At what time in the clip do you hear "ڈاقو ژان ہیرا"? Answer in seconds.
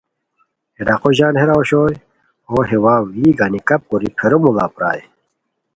0.87-1.53